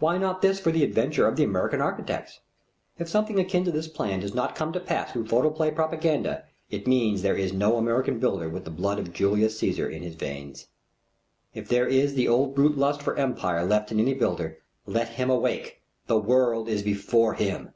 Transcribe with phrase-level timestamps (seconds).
[0.00, 2.40] Why not this for the adventure of the American architects?
[2.98, 6.88] If something akin to this plan does not come to pass through photoplay propaganda, it
[6.88, 10.66] means there is no American builder with the blood of Julius Cæsar in his veins.
[11.54, 15.30] If there is the old brute lust for empire left in any builder, let him
[15.30, 15.80] awake.
[16.08, 17.72] The world is before him.